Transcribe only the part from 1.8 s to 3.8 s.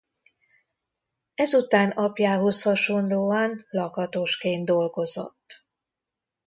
apjához hasonlóan